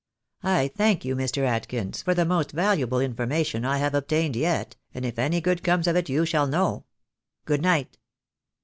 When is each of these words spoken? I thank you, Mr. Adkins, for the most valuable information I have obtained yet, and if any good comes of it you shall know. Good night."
I 0.41 0.67
thank 0.69 1.05
you, 1.05 1.15
Mr. 1.15 1.43
Adkins, 1.43 2.01
for 2.01 2.15
the 2.15 2.25
most 2.25 2.53
valuable 2.53 2.99
information 2.99 3.63
I 3.63 3.77
have 3.77 3.93
obtained 3.93 4.35
yet, 4.35 4.75
and 4.95 5.05
if 5.05 5.19
any 5.19 5.39
good 5.41 5.63
comes 5.63 5.85
of 5.85 5.95
it 5.95 6.09
you 6.09 6.25
shall 6.25 6.47
know. 6.47 6.85
Good 7.45 7.61
night." 7.61 7.99